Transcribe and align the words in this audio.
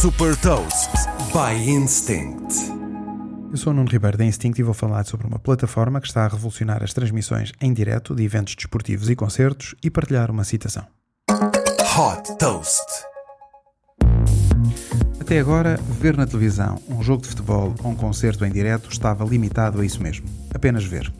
Super 0.00 0.36
Toast 0.36 0.90
by 1.32 1.68
Instinct. 1.68 2.54
Eu 3.50 3.56
sou 3.56 3.72
o 3.72 3.74
Nuno 3.74 3.90
Ribeiro 3.90 4.16
da 4.16 4.24
Instinct 4.24 4.60
e 4.60 4.62
vou 4.62 4.72
falar 4.72 5.04
sobre 5.04 5.26
uma 5.26 5.40
plataforma 5.40 6.00
que 6.00 6.06
está 6.06 6.24
a 6.24 6.28
revolucionar 6.28 6.84
as 6.84 6.94
transmissões 6.94 7.50
em 7.60 7.72
direto 7.72 8.14
de 8.14 8.22
eventos 8.22 8.54
desportivos 8.54 9.10
e 9.10 9.16
concertos 9.16 9.74
e 9.82 9.90
partilhar 9.90 10.30
uma 10.30 10.44
citação. 10.44 10.86
Hot 11.28 12.38
Toast. 12.38 12.86
Até 15.20 15.40
agora, 15.40 15.76
ver 15.98 16.16
na 16.16 16.28
televisão 16.28 16.80
um 16.88 17.02
jogo 17.02 17.22
de 17.22 17.30
futebol 17.30 17.74
ou 17.82 17.90
um 17.90 17.96
concerto 17.96 18.44
em 18.44 18.52
direto 18.52 18.88
estava 18.92 19.24
limitado 19.24 19.80
a 19.80 19.84
isso 19.84 20.00
mesmo, 20.00 20.28
apenas 20.54 20.84
ver. 20.84 21.12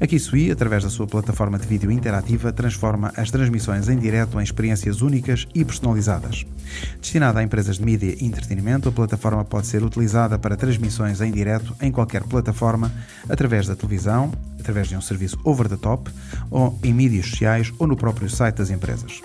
A 0.00 0.06
Kisui, 0.06 0.50
através 0.50 0.84
da 0.84 0.90
sua 0.90 1.06
plataforma 1.06 1.58
de 1.58 1.66
vídeo 1.66 1.90
interativa, 1.90 2.52
transforma 2.52 3.12
as 3.16 3.30
transmissões 3.30 3.88
em 3.88 3.98
direto 3.98 4.40
em 4.40 4.42
experiências 4.42 5.02
únicas 5.02 5.46
e 5.54 5.64
personalizadas. 5.64 6.46
Destinada 7.00 7.40
a 7.40 7.42
empresas 7.42 7.78
de 7.78 7.84
mídia 7.84 8.16
e 8.18 8.24
entretenimento, 8.24 8.88
a 8.88 8.92
plataforma 8.92 9.44
pode 9.44 9.66
ser 9.66 9.82
utilizada 9.82 10.38
para 10.38 10.56
transmissões 10.56 11.20
em 11.20 11.30
direto 11.30 11.74
em 11.80 11.90
qualquer 11.90 12.22
plataforma, 12.24 12.92
através 13.28 13.66
da 13.66 13.76
televisão, 13.76 14.32
através 14.60 14.88
de 14.88 14.96
um 14.96 15.00
serviço 15.00 15.38
over 15.44 15.68
the 15.68 15.76
top, 15.76 16.10
ou 16.50 16.78
em 16.82 16.92
mídias 16.92 17.26
sociais 17.26 17.72
ou 17.78 17.86
no 17.86 17.96
próprio 17.96 18.28
site 18.28 18.56
das 18.56 18.70
empresas. 18.70 19.20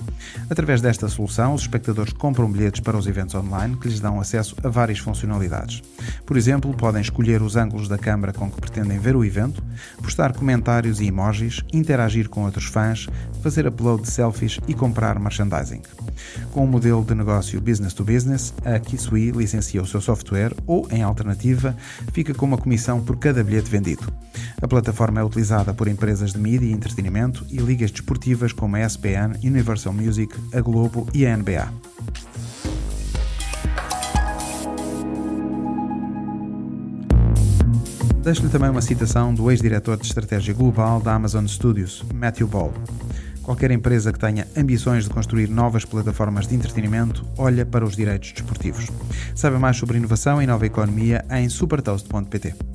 Através 0.49 0.81
desta 0.81 1.07
solução, 1.07 1.53
os 1.53 1.61
espectadores 1.61 2.13
compram 2.13 2.51
bilhetes 2.51 2.81
para 2.81 2.97
os 2.97 3.07
eventos 3.07 3.35
online 3.35 3.75
que 3.77 3.87
lhes 3.87 3.99
dão 3.99 4.19
acesso 4.19 4.55
a 4.63 4.69
várias 4.69 4.99
funcionalidades. 4.99 5.81
Por 6.25 6.37
exemplo, 6.37 6.73
podem 6.73 7.01
escolher 7.01 7.41
os 7.41 7.55
ângulos 7.55 7.87
da 7.87 7.97
câmara 7.97 8.33
com 8.33 8.49
que 8.49 8.59
pretendem 8.59 8.99
ver 8.99 9.15
o 9.15 9.23
evento, 9.23 9.63
postar 10.01 10.33
comentários 10.33 10.99
e 10.99 11.07
emojis, 11.07 11.63
interagir 11.73 12.29
com 12.29 12.45
outros 12.45 12.65
fãs, 12.65 13.07
fazer 13.41 13.67
upload 13.67 14.03
de 14.03 14.09
selfies 14.09 14.59
e 14.67 14.73
comprar 14.73 15.19
merchandising. 15.19 15.81
Com 16.51 16.63
o 16.63 16.67
modelo 16.67 17.03
de 17.03 17.13
negócio 17.13 17.59
business 17.61 17.93
to 17.93 18.03
business, 18.03 18.53
a 18.63 18.79
Kisui 18.79 19.31
licencia 19.31 19.81
o 19.81 19.85
seu 19.85 20.01
software 20.01 20.53
ou, 20.65 20.87
em 20.91 21.03
alternativa, 21.03 21.75
fica 22.13 22.33
com 22.33 22.45
uma 22.45 22.57
comissão 22.57 23.01
por 23.01 23.17
cada 23.17 23.43
bilhete 23.43 23.69
vendido. 23.69 24.11
A 24.61 24.67
plataforma 24.67 25.19
é 25.19 25.23
utilizada 25.25 25.73
por 25.73 25.87
empresas 25.87 26.33
de 26.33 26.39
mídia 26.39 26.67
e 26.67 26.71
entretenimento 26.71 27.45
e 27.49 27.57
ligas 27.57 27.91
desportivas 27.91 28.53
como 28.53 28.75
a 28.75 28.85
ESPN, 28.85 29.37
Universal 29.43 29.93
Music, 29.93 30.35
a 30.53 30.61
Globo 30.61 31.07
e 31.13 31.25
a 31.25 31.35
NBA. 31.35 31.69
Deixo-lhe 38.25 38.49
também 38.49 38.71
uma 38.71 38.81
citação 38.81 39.31
do 39.31 39.51
ex-diretor 39.51 39.97
de 39.97 40.07
estratégia 40.07 40.51
global 40.51 40.99
da 40.99 41.13
Amazon 41.13 41.45
Studios, 41.45 42.03
Matthew 42.11 42.47
Ball. 42.47 42.73
Qualquer 43.43 43.69
empresa 43.69 44.11
que 44.11 44.17
tenha 44.17 44.47
ambições 44.57 45.03
de 45.03 45.11
construir 45.11 45.47
novas 45.47 45.85
plataformas 45.85 46.47
de 46.47 46.55
entretenimento 46.55 47.23
olha 47.37 47.63
para 47.63 47.85
os 47.85 47.95
direitos 47.95 48.31
desportivos. 48.31 48.87
Saiba 49.35 49.59
mais 49.59 49.77
sobre 49.77 49.99
inovação 49.99 50.41
e 50.41 50.47
nova 50.47 50.65
economia 50.65 51.23
em 51.29 51.47
supertoast.pt. 51.47 52.74